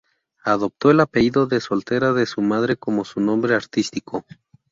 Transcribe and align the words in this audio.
Adoptó 0.43 0.89
el 0.89 0.99
apellido 0.99 1.45
de 1.45 1.61
soltera 1.61 2.11
de 2.11 2.25
su 2.25 2.41
madre 2.41 2.75
como 2.75 3.05
su 3.05 3.19
nombre 3.21 3.53
artístico. 3.53 4.25